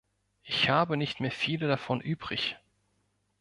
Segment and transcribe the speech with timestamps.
[0.41, 2.57] Ich habe nicht mehr viele davon übrig.